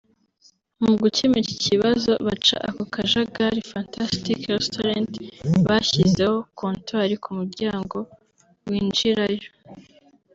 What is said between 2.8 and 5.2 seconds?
kajagari Fantastic Restaurant